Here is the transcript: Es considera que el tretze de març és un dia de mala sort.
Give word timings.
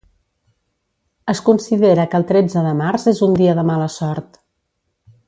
Es 1.33 1.41
considera 1.49 2.05
que 2.13 2.19
el 2.21 2.25
tretze 2.33 2.63
de 2.71 2.75
març 2.83 3.05
és 3.15 3.21
un 3.29 3.37
dia 3.43 3.55
de 3.61 3.67
mala 3.71 3.91
sort. 4.01 4.41